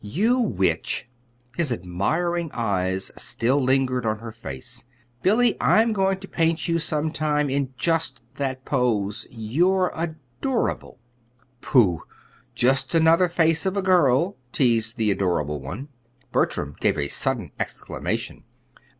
[0.03, 1.07] "You witch!"
[1.57, 4.83] His admiring eyes still lingered on her face.
[5.21, 9.27] "Billy, I'm going to paint you sometime in just that pose.
[9.29, 10.97] You're adorable!"
[11.61, 12.01] "Pooh!
[12.55, 15.89] Just another face of a girl," teased the adorable one.
[16.31, 18.43] Bertram gave a sudden exclamation.